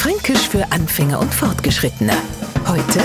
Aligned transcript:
Fränkisch 0.00 0.48
für 0.48 0.72
Anfänger 0.72 1.20
und 1.20 1.34
Fortgeschrittene. 1.34 2.14
Heute 2.66 3.00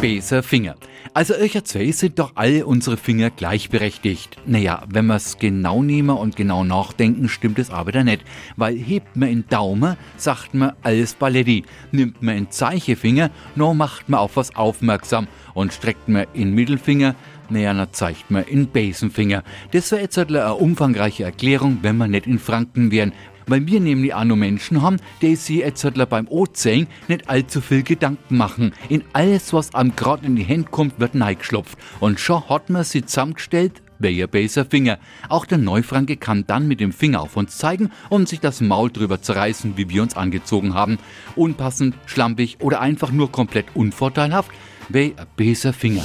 Beser 0.00 0.42
Finger. 0.42 0.76
Also 1.12 1.34
euch 1.34 1.62
zwei 1.64 1.92
sind 1.92 2.18
doch 2.18 2.32
alle 2.36 2.64
unsere 2.64 2.96
Finger 2.96 3.28
gleichberechtigt. 3.28 4.38
Naja, 4.46 4.82
wenn 4.88 5.08
wir's 5.08 5.36
genau 5.38 5.82
nehmen 5.82 6.16
und 6.16 6.36
genau 6.36 6.64
nachdenken, 6.64 7.28
stimmt 7.28 7.58
es 7.58 7.68
aber 7.68 8.02
nicht. 8.02 8.22
Weil 8.56 8.78
hebt 8.78 9.14
man 9.14 9.28
in 9.28 9.44
Daumen, 9.50 9.98
sagt 10.16 10.54
man 10.54 10.72
alles 10.82 11.12
Balletti. 11.12 11.64
Nimmt 11.92 12.22
man 12.22 12.38
in 12.38 12.50
Zeichefinger, 12.50 13.28
no 13.54 13.74
macht 13.74 14.08
man 14.08 14.20
auf 14.20 14.36
was 14.36 14.56
aufmerksam. 14.56 15.28
Und 15.52 15.74
streckt 15.74 16.08
man 16.08 16.28
in 16.32 16.54
Mittelfinger, 16.54 17.14
naja, 17.50 17.74
na 17.74 17.92
zeigt 17.92 18.30
man 18.30 18.44
in 18.44 18.68
Besenfinger. 18.68 19.42
Das 19.72 19.92
wäre 19.92 20.00
jetzt 20.00 20.16
eine 20.16 20.54
umfangreiche 20.54 21.24
Erklärung, 21.24 21.80
wenn 21.82 21.98
wir 21.98 22.08
nicht 22.08 22.26
in 22.26 22.38
Franken 22.38 22.90
wären 22.90 23.12
weil 23.48 23.66
wir 23.66 23.80
nämlich 23.80 24.14
auch 24.14 24.24
noch 24.24 24.36
Menschen 24.36 24.82
haben, 24.82 24.98
die 25.20 25.36
sich 25.36 25.58
jetzt 25.58 25.86
beim 26.08 26.28
Ozean 26.28 26.86
nicht 27.08 27.28
allzu 27.28 27.60
viel 27.60 27.82
Gedanken 27.82 28.36
machen. 28.36 28.72
In 28.88 29.02
alles, 29.12 29.52
was 29.52 29.74
einem 29.74 29.96
gerade 29.96 30.26
in 30.26 30.36
die 30.36 30.44
Hände 30.44 30.68
kommt, 30.70 31.00
wird 31.00 31.14
neigeschlopft. 31.14 31.78
Und 32.00 32.20
schon 32.20 32.48
hat 32.48 32.70
man 32.70 32.84
sie 32.84 33.04
zusammengestellt, 33.04 33.82
welcher 33.98 34.26
besser 34.26 34.64
Finger. 34.64 34.98
Auch 35.28 35.44
der 35.44 35.58
Neufranke 35.58 36.16
kann 36.16 36.46
dann 36.46 36.68
mit 36.68 36.80
dem 36.80 36.92
Finger 36.92 37.20
auf 37.20 37.36
uns 37.36 37.58
zeigen 37.58 37.90
und 38.08 38.28
sich 38.28 38.40
das 38.40 38.60
Maul 38.60 38.90
drüber 38.90 39.20
zerreißen, 39.20 39.76
wie 39.76 39.88
wir 39.88 40.02
uns 40.02 40.16
angezogen 40.16 40.74
haben. 40.74 40.98
Unpassend, 41.34 41.94
schlampig 42.06 42.58
oder 42.60 42.80
einfach 42.80 43.10
nur 43.10 43.32
komplett 43.32 43.66
unvorteilhaft, 43.74 44.50
wer 44.88 45.10
besser 45.36 45.72
Finger. 45.72 46.04